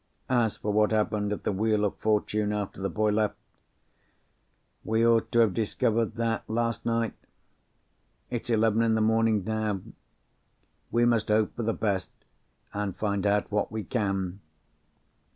[0.31, 5.39] As for what happened at 'The Wheel of Fortune,' after the boy left—we ought to
[5.41, 7.13] have discovered that last night.
[8.31, 9.81] It's eleven in the morning, now.
[10.89, 12.09] We must hope for the best,
[12.73, 14.39] and find out what we can."